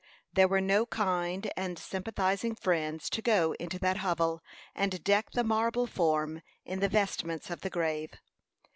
[0.33, 4.41] There were no kind and sympathizing friends to go into that hovel
[4.73, 8.09] and deck the marble form in the vestments of the grave.